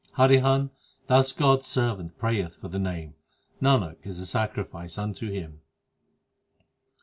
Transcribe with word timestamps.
Harihan, 0.13 0.71
thus 1.05 1.31
God 1.31 1.59
s 1.59 1.67
servant 1.67 2.17
prayeth 2.17 2.55
for 2.55 2.69
the 2.69 2.79
Name; 2.79 3.13
Nanak 3.61 3.97
is 4.03 4.17
a 4.17 4.25
sacrifice 4.25 4.97
unto 4.97 5.29
him. 5.29 5.61